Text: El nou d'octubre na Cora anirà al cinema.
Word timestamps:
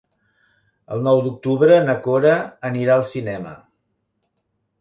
El 0.95 1.03
nou 1.07 1.21
d'octubre 1.25 1.77
na 1.89 1.97
Cora 2.07 2.33
anirà 2.71 2.97
al 2.97 3.07
cinema. 3.15 3.55